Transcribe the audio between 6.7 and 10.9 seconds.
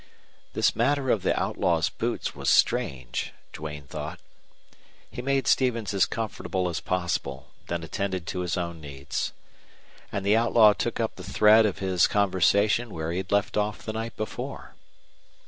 possible, then attended to his own needs. And the outlaw